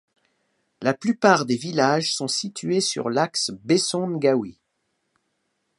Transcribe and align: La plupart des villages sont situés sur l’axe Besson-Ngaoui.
La 0.81 0.95
plupart 0.95 1.45
des 1.45 1.57
villages 1.57 2.15
sont 2.15 2.27
situés 2.27 2.81
sur 2.81 3.11
l’axe 3.11 3.51
Besson-Ngaoui. 3.63 4.57